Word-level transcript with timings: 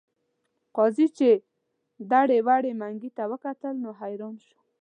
قاضي 0.75 1.07
چې 1.17 1.29
دړې 2.11 2.39
وړې 2.47 2.71
منګي 2.81 3.11
ته 3.17 3.23
وکتل 3.31 3.73
نو 3.83 3.89
حیران 3.99 4.35
شو. 4.45 4.59